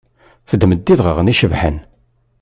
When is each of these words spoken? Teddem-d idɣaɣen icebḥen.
Teddem-d 0.49 0.87
idɣaɣen 0.93 1.31
icebḥen. 1.33 1.77